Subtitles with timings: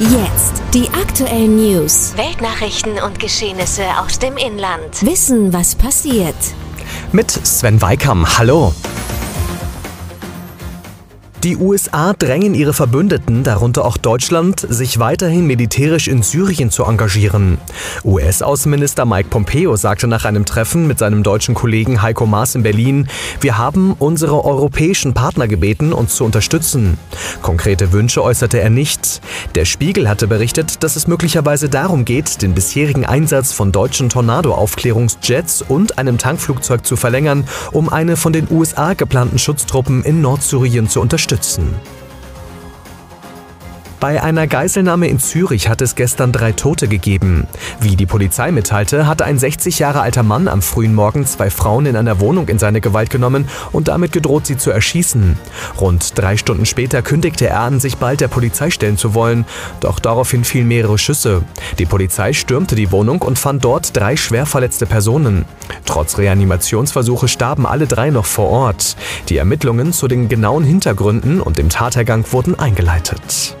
[0.00, 2.14] Jetzt die aktuellen News.
[2.16, 5.02] Weltnachrichten und Geschehnisse aus dem Inland.
[5.02, 6.34] Wissen, was passiert.
[7.12, 8.26] Mit Sven Weikam.
[8.38, 8.72] Hallo.
[11.42, 17.56] Die USA drängen ihre Verbündeten, darunter auch Deutschland, sich weiterhin militärisch in Syrien zu engagieren.
[18.04, 23.08] US-Außenminister Mike Pompeo sagte nach einem Treffen mit seinem deutschen Kollegen Heiko Maas in Berlin,
[23.40, 26.98] wir haben unsere europäischen Partner gebeten, uns zu unterstützen.
[27.40, 29.22] Konkrete Wünsche äußerte er nicht.
[29.54, 35.62] Der Spiegel hatte berichtet, dass es möglicherweise darum geht, den bisherigen Einsatz von deutschen Tornado-Aufklärungsjets
[35.66, 41.00] und einem Tankflugzeug zu verlängern, um eine von den USA geplanten Schutztruppen in Nordsyrien zu
[41.00, 41.99] unterstützen unterstützen.
[44.00, 47.46] Bei einer Geiselnahme in Zürich hat es gestern drei Tote gegeben.
[47.82, 51.84] Wie die Polizei mitteilte, hatte ein 60 Jahre alter Mann am frühen Morgen zwei Frauen
[51.84, 55.36] in einer Wohnung in seine Gewalt genommen und damit gedroht, sie zu erschießen.
[55.78, 59.44] Rund drei Stunden später kündigte er an, sich bald der Polizei stellen zu wollen.
[59.80, 61.42] Doch daraufhin fielen mehrere Schüsse.
[61.78, 65.44] Die Polizei stürmte die Wohnung und fand dort drei schwer verletzte Personen.
[65.84, 68.96] Trotz Reanimationsversuche starben alle drei noch vor Ort.
[69.28, 73.58] Die Ermittlungen zu den genauen Hintergründen und dem Tatergang wurden eingeleitet.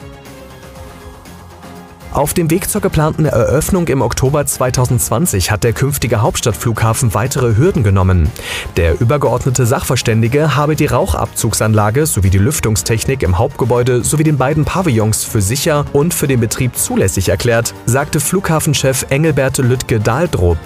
[2.12, 7.84] Auf dem Weg zur geplanten Eröffnung im Oktober 2020 hat der künftige Hauptstadtflughafen weitere Hürden
[7.84, 8.28] genommen.
[8.76, 15.22] Der übergeordnete Sachverständige habe die Rauchabzugsanlage sowie die Lüftungstechnik im Hauptgebäude sowie den beiden Pavillons
[15.22, 20.58] für sicher und für den Betrieb zulässig erklärt, sagte Flughafenchef Engelbert Lüttke-Dahldrup.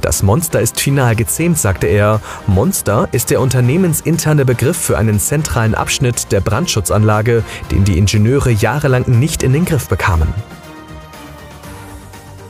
[0.00, 2.20] Das Monster ist final gezähmt, sagte er.
[2.48, 9.04] Monster ist der unternehmensinterne Begriff für einen zentralen Abschnitt der Brandschutzanlage, den die Ingenieure jahrelang
[9.06, 10.34] nicht in den Griff bekamen.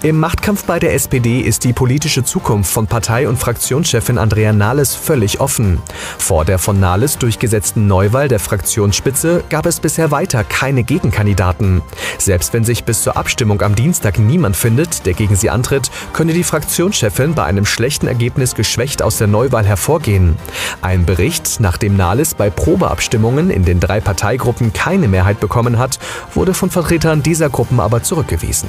[0.00, 4.94] Im Machtkampf bei der SPD ist die politische Zukunft von Partei- und Fraktionschefin Andrea Nahles
[4.94, 5.82] völlig offen.
[6.18, 11.82] Vor der von Nahles durchgesetzten Neuwahl der Fraktionsspitze gab es bisher weiter keine Gegenkandidaten.
[12.16, 16.33] Selbst wenn sich bis zur Abstimmung am Dienstag niemand findet, der gegen sie antritt, könne
[16.33, 20.36] die Fraktionschefin bei einem schlechten Ergebnis geschwächt aus der Neuwahl hervorgehen.
[20.80, 25.98] Ein Bericht, nachdem Nahles bei Probeabstimmungen in den drei Parteigruppen keine Mehrheit bekommen hat,
[26.34, 28.68] wurde von Vertretern dieser Gruppen aber zurückgewiesen.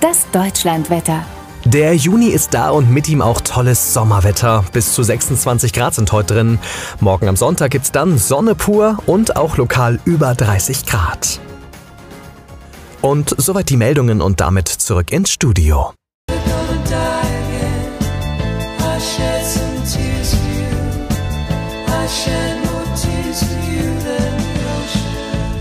[0.00, 1.24] Das Deutschlandwetter.
[1.64, 4.64] Der Juni ist da und mit ihm auch tolles Sommerwetter.
[4.72, 6.60] Bis zu 26 Grad sind heute drin.
[7.00, 11.40] Morgen am Sonntag gibt's dann Sonne pur und auch lokal über 30 Grad.
[13.00, 15.92] Und soweit die Meldungen und damit zurück ins Studio.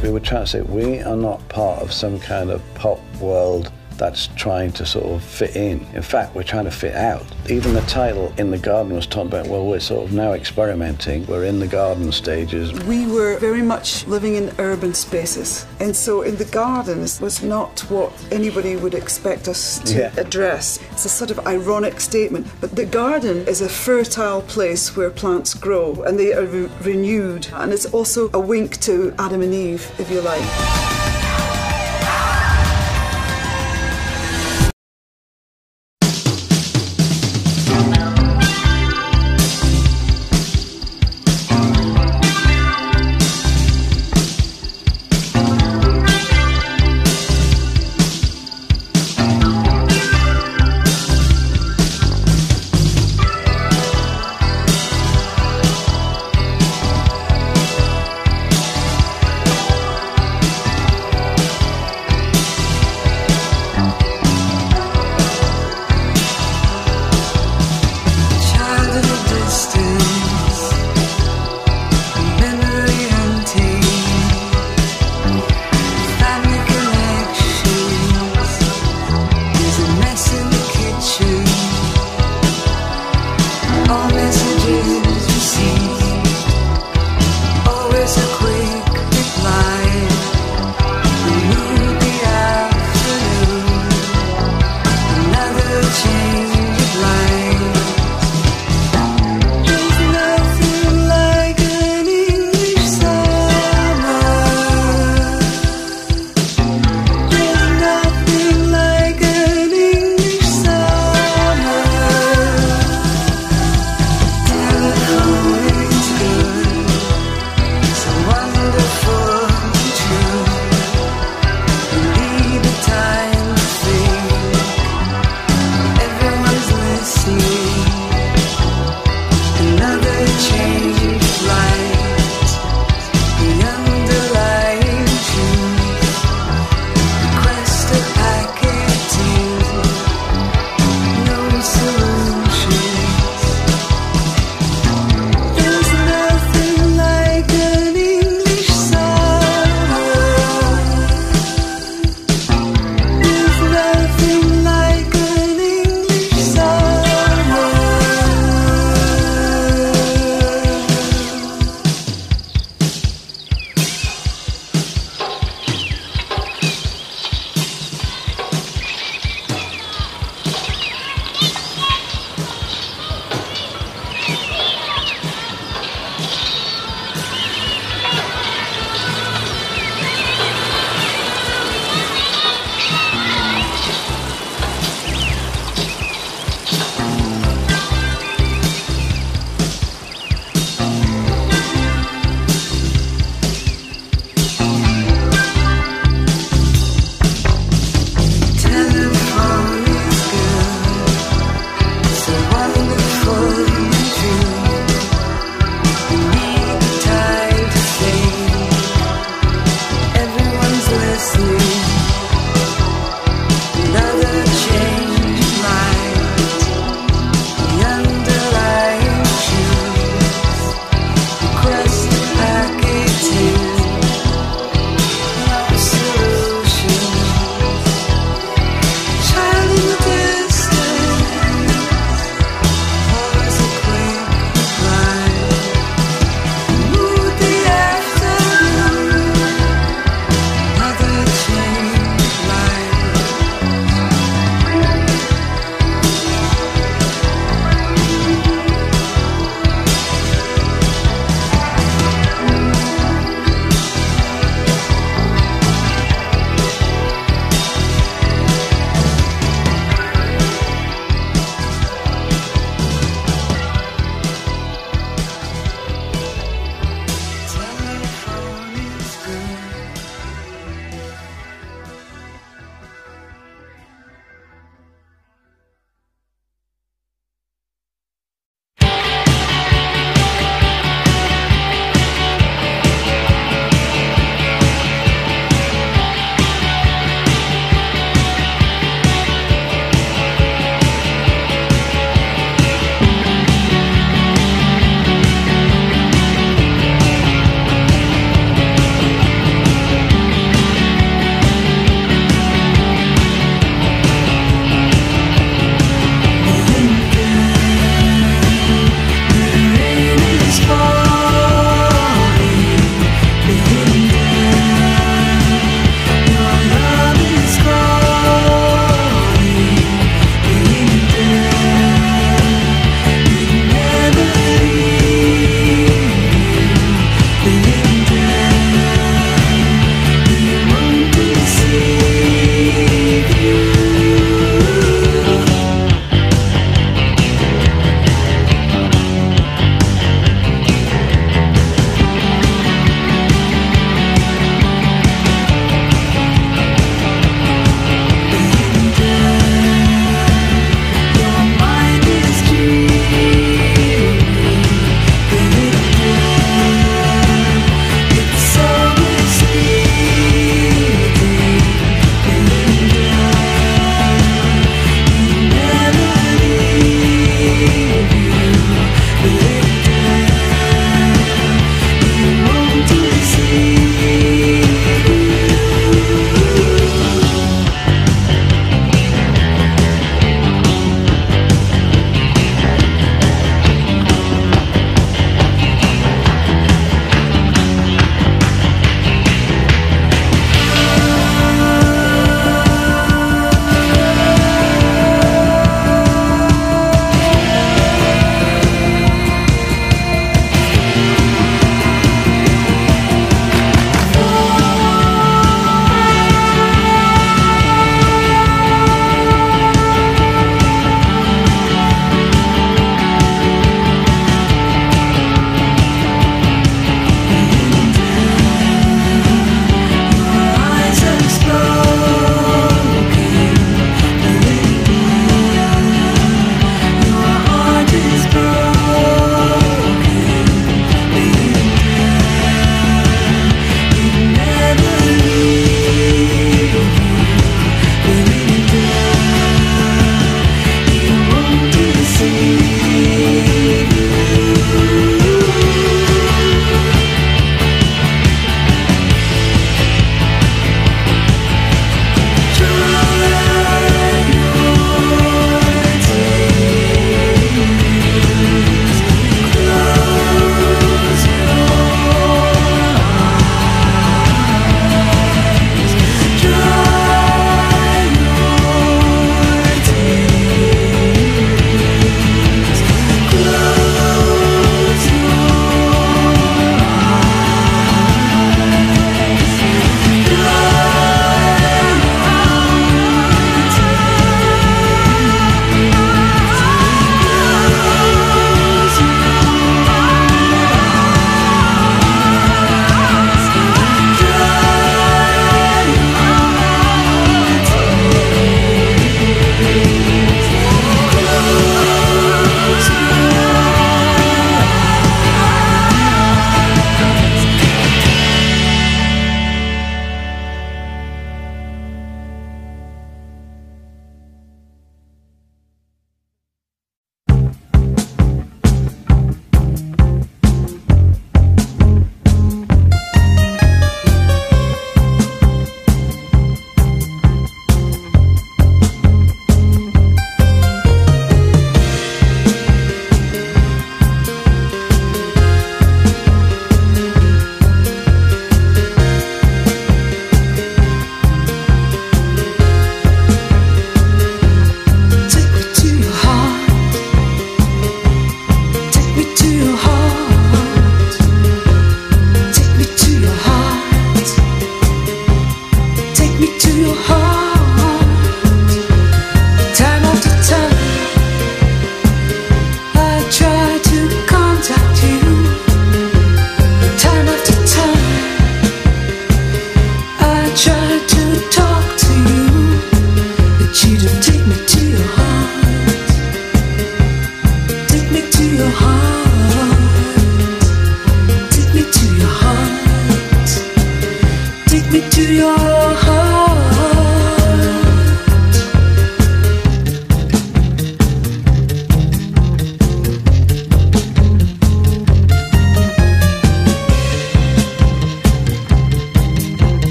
[0.00, 3.70] We were trying to say we are not part of some kind of pop world
[4.00, 5.86] that's trying to sort of fit in.
[5.92, 7.22] In fact, we're trying to fit out.
[7.50, 11.26] Even the title in the garden was talking about, well, we're sort of now experimenting.
[11.26, 12.72] We're in the garden stages.
[12.84, 15.66] We were very much living in urban spaces.
[15.80, 20.12] And so in the gardens was not what anybody would expect us to Yeah.
[20.16, 20.78] address.
[20.92, 22.46] It's a sort of ironic statement.
[22.62, 27.48] But the garden is a fertile place where plants grow and they are re- renewed.
[27.52, 31.59] And it's also a wink to Adam and Eve, if you like.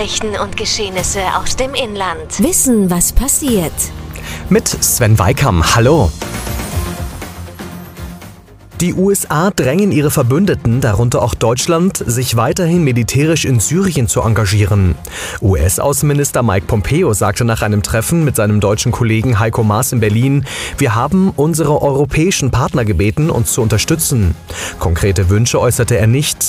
[0.00, 0.20] News.
[0.20, 2.42] Weltnachrichten und Geschehnisse aus dem Inland.
[2.42, 3.72] Wissen, was passiert.
[4.48, 5.74] Mit Sven Weikam.
[5.74, 6.10] Hallo.
[8.80, 14.94] Die USA drängen ihre Verbündeten, darunter auch Deutschland, sich weiterhin militärisch in Syrien zu engagieren.
[15.42, 20.46] US-Außenminister Mike Pompeo sagte nach einem Treffen mit seinem deutschen Kollegen Heiko Maas in Berlin,
[20.78, 24.34] wir haben unsere europäischen Partner gebeten, uns zu unterstützen.
[24.78, 26.39] Konkrete Wünsche äußerte er nicht.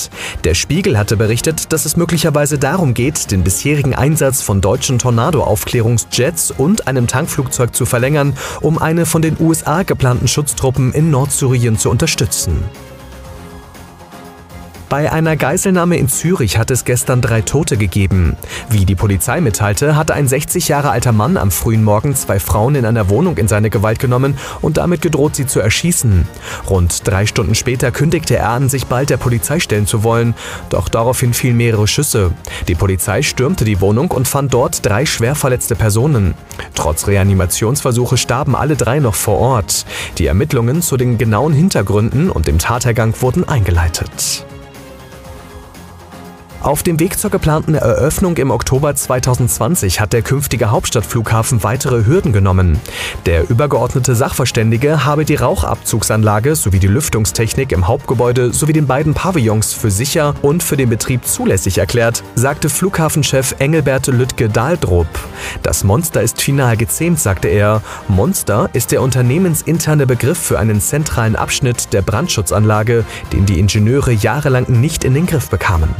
[0.44, 6.50] Der Spiegel hatte berichtet, dass es möglicherweise darum geht, den bisherigen Einsatz von deutschen Tornado-Aufklärungsjets
[6.50, 11.90] und einem Tankflugzeug zu verlängern, um eine von den USA geplanten Schutztruppen in Nordsyrien zu
[11.90, 12.64] unterstützen.
[14.92, 18.36] Bei einer Geiselnahme in Zürich hat es gestern drei Tote gegeben.
[18.68, 22.74] Wie die Polizei mitteilte, hatte ein 60 Jahre alter Mann am frühen Morgen zwei Frauen
[22.74, 26.28] in einer Wohnung in seine Gewalt genommen und damit gedroht, sie zu erschießen.
[26.68, 30.34] Rund drei Stunden später kündigte er an, sich bald der Polizei stellen zu wollen.
[30.68, 32.32] Doch daraufhin fielen mehrere Schüsse.
[32.68, 36.34] Die Polizei stürmte die Wohnung und fand dort drei schwer verletzte Personen.
[36.74, 39.86] Trotz Reanimationsversuche starben alle drei noch vor Ort.
[40.18, 44.44] Die Ermittlungen zu den genauen Hintergründen und dem Tathergang wurden eingeleitet.
[46.62, 52.32] Auf dem Weg zur geplanten Eröffnung im Oktober 2020 hat der künftige Hauptstadtflughafen weitere Hürden
[52.32, 52.78] genommen.
[53.26, 59.72] Der übergeordnete Sachverständige habe die Rauchabzugsanlage sowie die Lüftungstechnik im Hauptgebäude sowie den beiden Pavillons
[59.72, 65.08] für sicher und für den Betrieb zulässig erklärt, sagte Flughafenchef Engelbert Lüttke-Dahldrup.
[65.64, 67.82] Das Monster ist final gezähmt, sagte er.
[68.06, 74.66] Monster ist der unternehmensinterne Begriff für einen zentralen Abschnitt der Brandschutzanlage, den die Ingenieure jahrelang
[74.68, 75.92] nicht in den Griff bekamen.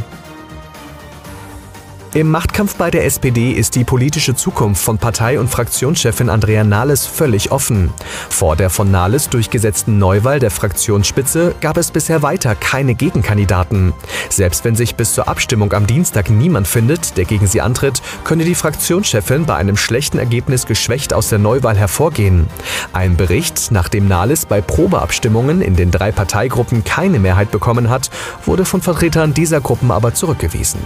[2.15, 7.07] Im Machtkampf bei der SPD ist die politische Zukunft von Partei- und Fraktionschefin Andrea Nahles
[7.07, 7.91] völlig offen.
[8.29, 13.95] Vor der von Nahles durchgesetzten Neuwahl der Fraktionsspitze gab es bisher weiter keine Gegenkandidaten.
[14.29, 18.45] Selbst wenn sich bis zur Abstimmung am Dienstag niemand findet, der gegen sie antritt, könne
[18.45, 22.47] die Fraktionschefin bei einem schlechten Ergebnis geschwächt aus der Neuwahl hervorgehen.
[22.93, 28.11] Ein Bericht, nachdem Nahles bei Probeabstimmungen in den drei Parteigruppen keine Mehrheit bekommen hat,
[28.45, 30.81] wurde von Vertretern dieser Gruppen aber zurückgewiesen.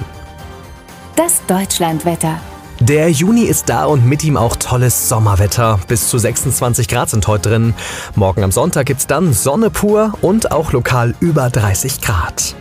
[1.17, 2.39] Das Deutschlandwetter.
[2.79, 5.81] Der Juni ist da und mit ihm auch tolles Sommerwetter.
[5.89, 7.75] Bis zu 26 Grad sind heute drin.
[8.17, 12.55] Morgen am Sonntag gibt's dann Sonne pur und auch lokal über 30 Grad.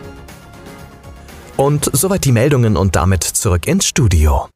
[1.58, 4.48] Und soweit die Meldungen und damit zurück ins Studio.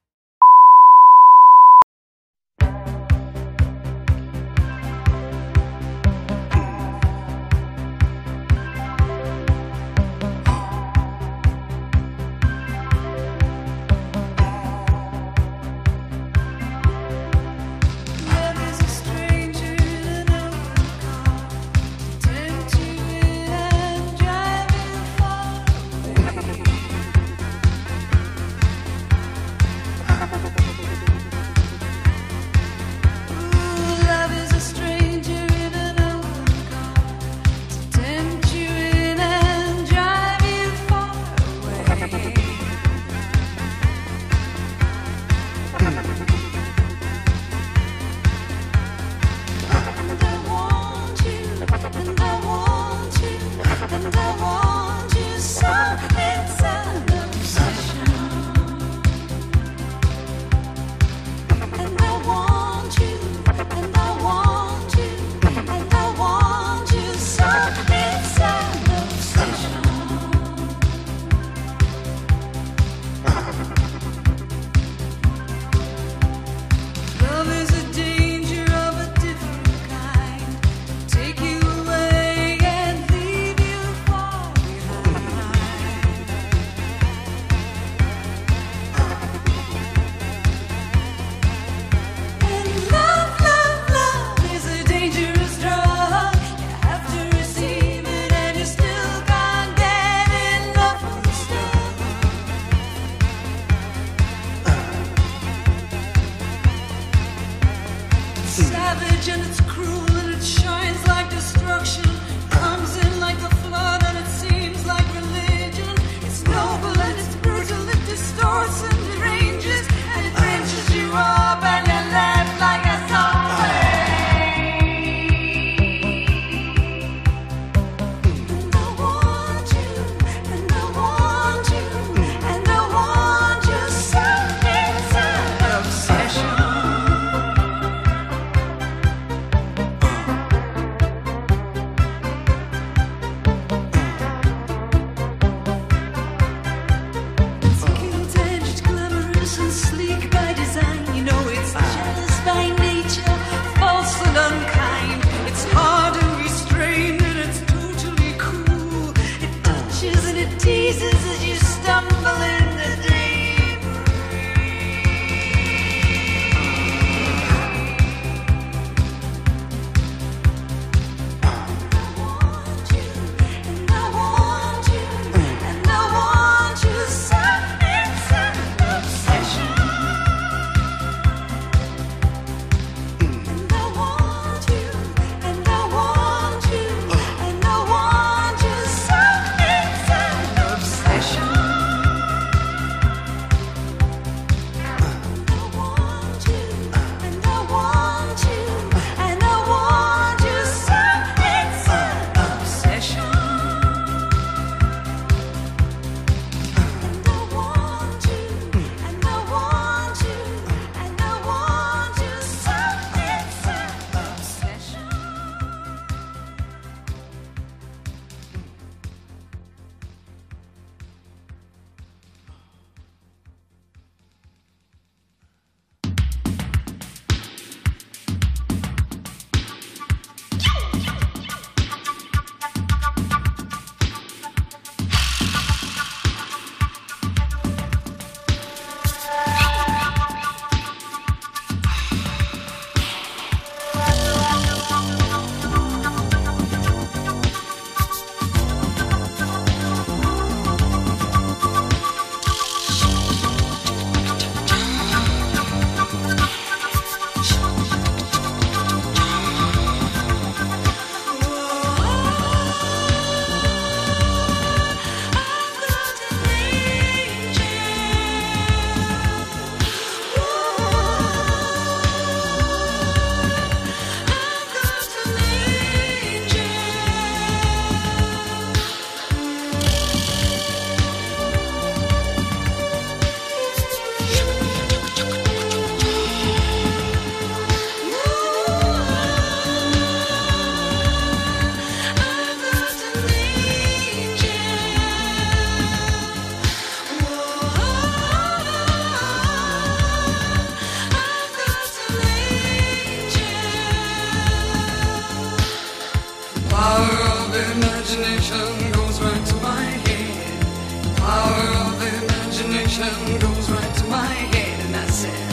[308.49, 310.62] goes right to my head.
[311.05, 315.49] The power of imagination goes right to my head, and I said.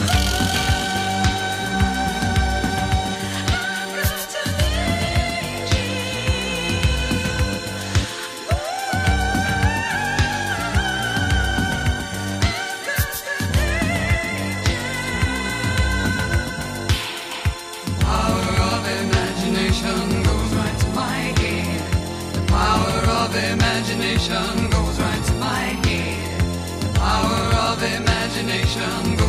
[28.78, 29.27] 想过。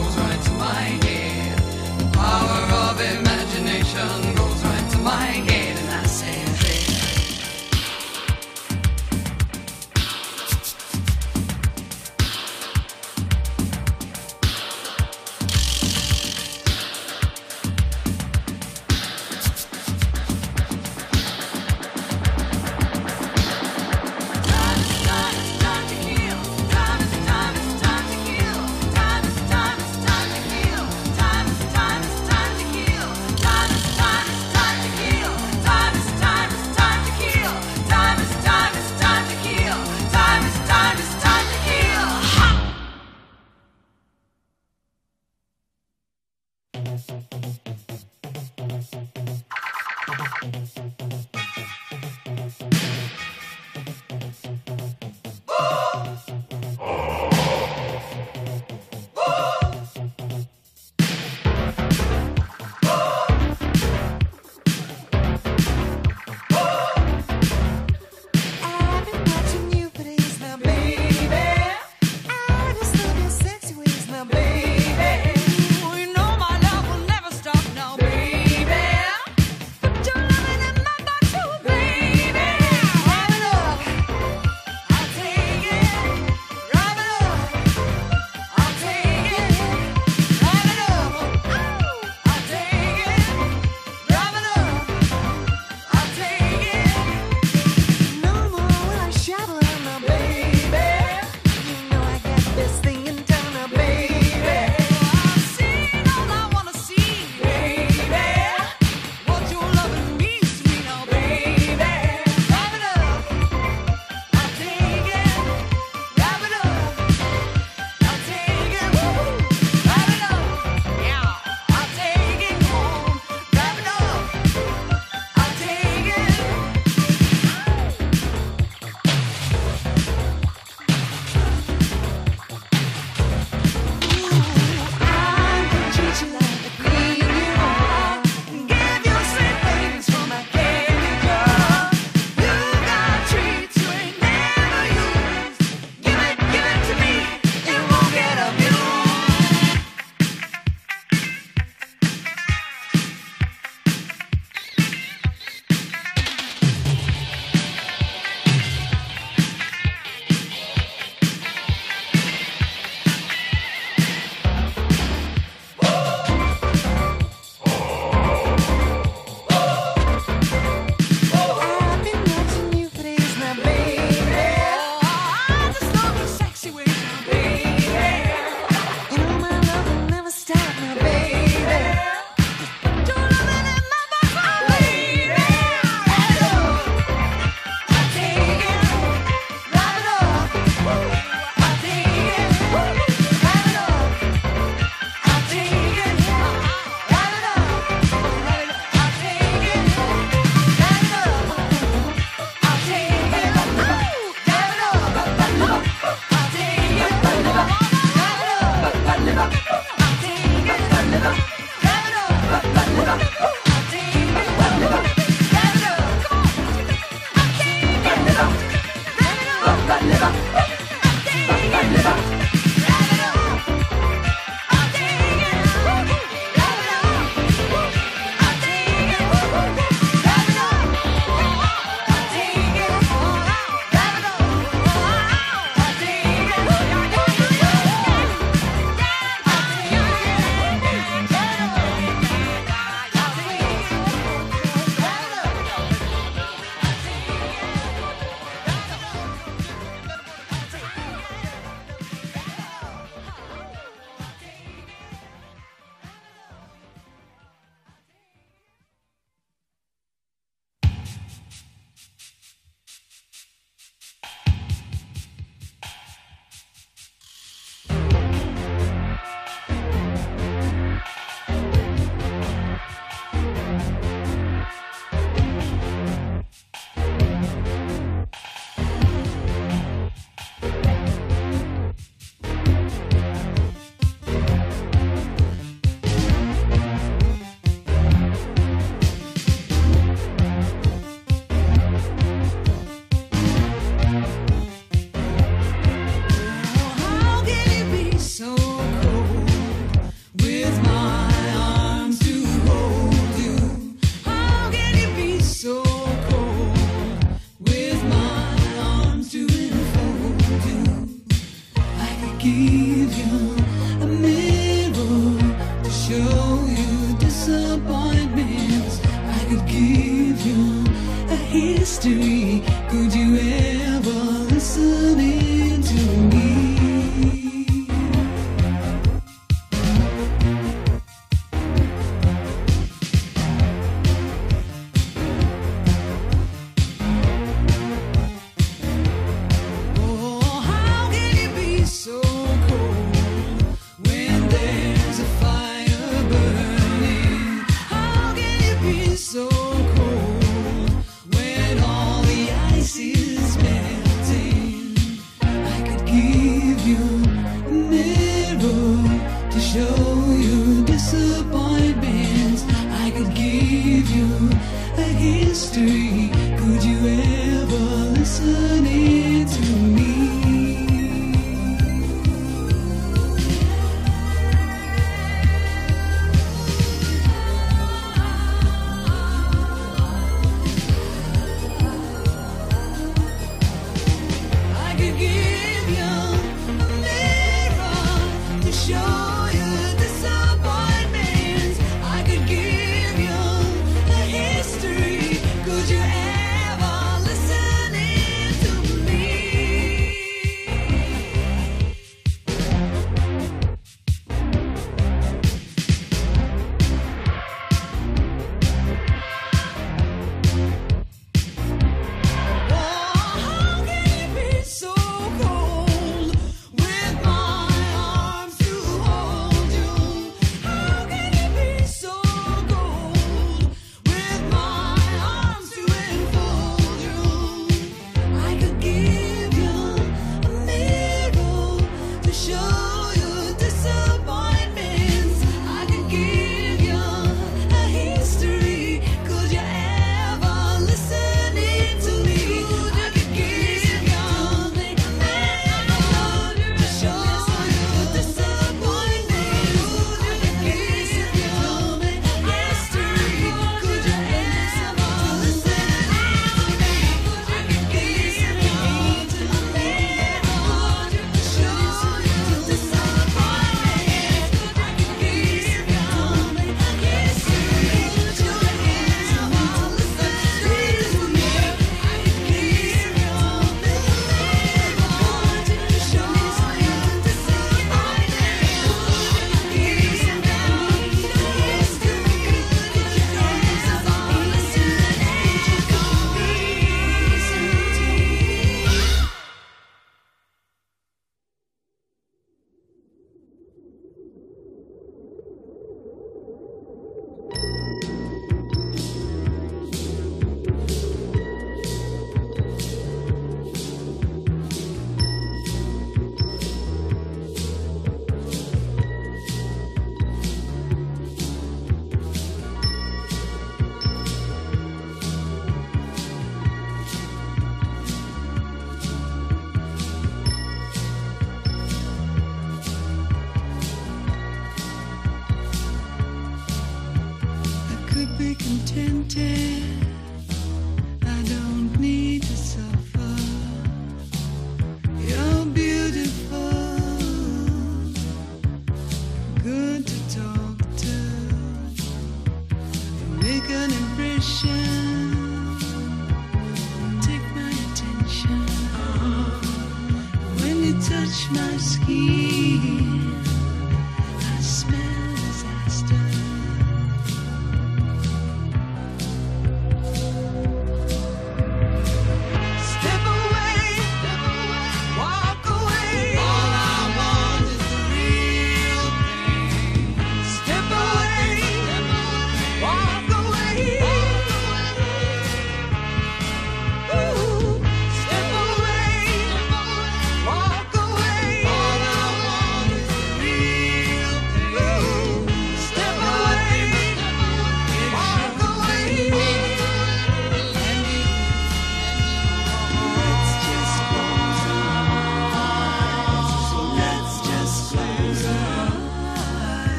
[365.60, 366.18] History.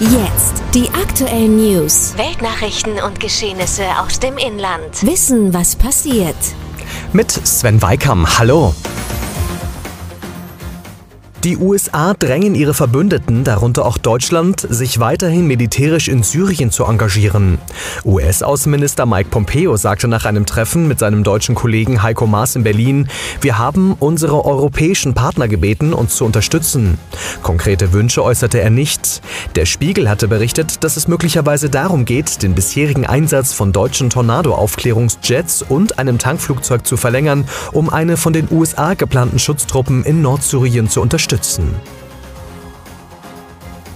[0.00, 2.18] Jetzt die aktuellen News.
[2.18, 5.02] Weltnachrichten und Geschehnisse aus dem Inland.
[5.06, 6.36] Wissen, was passiert.
[7.12, 8.26] Mit Sven Weikam.
[8.38, 8.74] Hallo.
[11.44, 17.58] Die USA drängen ihre Verbündeten, darunter auch Deutschland, sich weiterhin militärisch in Syrien zu engagieren.
[18.04, 23.08] US-Außenminister Mike Pompeo sagte nach einem Treffen mit seinem deutschen Kollegen Heiko Maas in Berlin,
[23.40, 26.96] wir haben unsere europäischen Partner gebeten, uns zu unterstützen.
[27.42, 29.20] Konkrete Wünsche äußerte er nicht.
[29.56, 35.62] Der Spiegel hatte berichtet, dass es möglicherweise darum geht, den bisherigen Einsatz von deutschen Tornado-Aufklärungsjets
[35.68, 41.00] und einem Tankflugzeug zu verlängern, um eine von den USA geplanten Schutztruppen in Nordsyrien zu
[41.00, 42.01] unterstützen unterstützen.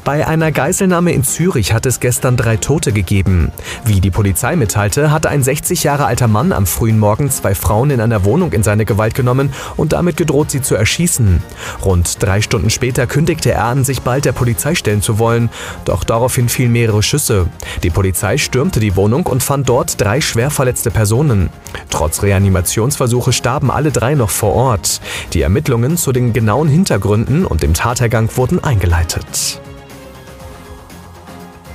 [0.06, 3.50] Bei einer Geiselnahme in Zürich hat es gestern drei Tote gegeben.
[3.84, 7.90] Wie die Polizei mitteilte, hatte ein 60 Jahre alter Mann am frühen Morgen zwei Frauen
[7.90, 11.42] in einer Wohnung in seine Gewalt genommen und damit gedroht, sie zu erschießen.
[11.84, 15.50] Rund drei Stunden später kündigte er an, sich bald der Polizei stellen zu wollen.
[15.84, 17.48] Doch daraufhin fielen mehrere Schüsse.
[17.82, 21.50] Die Polizei stürmte die Wohnung und fand dort drei schwer verletzte Personen.
[21.90, 25.00] Trotz Reanimationsversuche starben alle drei noch vor Ort.
[25.32, 29.60] Die Ermittlungen zu den genauen Hintergründen und dem Tathergang wurden eingeleitet.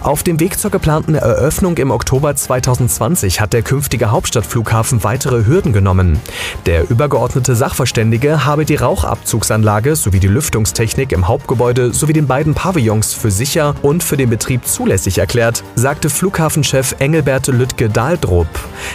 [0.03, 5.73] Auf dem Weg zur geplanten Eröffnung im Oktober 2020 hat der künftige Hauptstadtflughafen weitere Hürden
[5.73, 6.19] genommen.
[6.65, 13.13] Der übergeordnete Sachverständige habe die Rauchabzugsanlage sowie die Lüftungstechnik im Hauptgebäude sowie den beiden Pavillons
[13.13, 18.47] für sicher und für den Betrieb zulässig erklärt, sagte Flughafenchef Engelbert Lüttke-Dahldrup.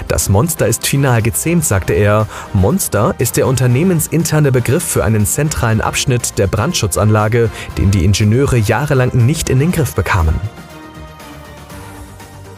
[0.09, 2.27] Das Monster ist final gezähmt, sagte er.
[2.53, 9.13] Monster ist der unternehmensinterne Begriff für einen zentralen Abschnitt der Brandschutzanlage, den die Ingenieure jahrelang
[9.13, 10.35] nicht in den Griff bekamen.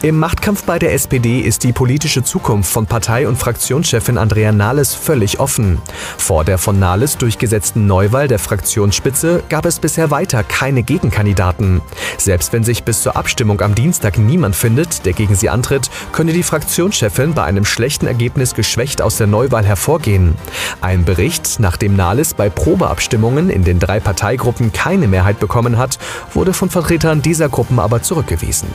[0.01, 4.95] Im Machtkampf bei der SPD ist die politische Zukunft von Partei- und Fraktionschefin Andrea Nahles
[4.95, 5.81] völlig offen.
[6.17, 11.81] Vor der von Nahles durchgesetzten Neuwahl der Fraktionsspitze gab es bisher weiter keine Gegenkandidaten.
[12.17, 16.31] Selbst wenn sich bis zur Abstimmung am Dienstag niemand findet, der gegen sie antritt, könne
[16.31, 20.35] die Fraktionschefin bei einem schlechten Ergebnis geschwächt aus der Neuwahl hervorgehen.
[20.79, 25.99] Ein Bericht, nachdem Nahles bei Probeabstimmungen in den drei Parteigruppen keine Mehrheit bekommen hat,
[26.33, 28.69] wurde von Vertretern dieser Gruppen aber zurückgewiesen.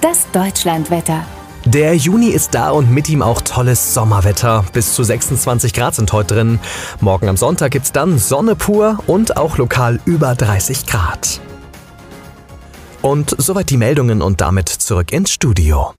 [0.00, 1.26] Das Deutschlandwetter.
[1.66, 4.64] Der Juni ist da und mit ihm auch tolles Sommerwetter.
[4.72, 6.58] Bis zu 26 Grad sind heute drin.
[7.00, 11.42] Morgen am Sonntag gibt's dann Sonne pur und auch lokal über 30 Grad.
[13.02, 15.92] Und soweit die Meldungen und damit zurück ins Studio.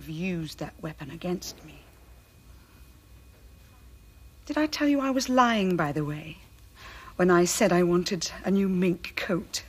[0.00, 1.74] have used that weapon against me.
[4.46, 6.38] Did I tell you I was lying, by the way,
[7.16, 9.62] when I said I wanted a new mink coat?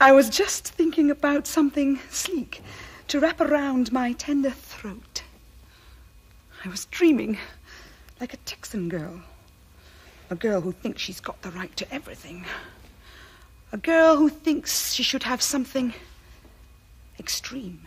[0.00, 2.62] I was just thinking about something sleek
[3.06, 5.22] to wrap around my tender throat.
[6.64, 7.38] I was dreaming
[8.20, 9.20] like a Texan girl.
[10.30, 12.44] A girl who thinks she's got the right to everything.
[13.70, 15.94] A girl who thinks she should have something
[17.20, 17.86] extreme.